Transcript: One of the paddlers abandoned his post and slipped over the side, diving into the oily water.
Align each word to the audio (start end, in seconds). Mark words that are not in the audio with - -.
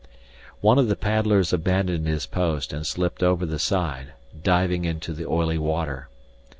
One 0.61 0.79
of 0.79 0.87
the 0.87 0.95
paddlers 0.95 1.53
abandoned 1.53 2.07
his 2.07 2.25
post 2.25 2.73
and 2.73 2.87
slipped 2.87 3.21
over 3.21 3.45
the 3.45 3.59
side, 3.59 4.13
diving 4.41 4.83
into 4.83 5.13
the 5.13 5.27
oily 5.27 5.59
water. 5.59 6.09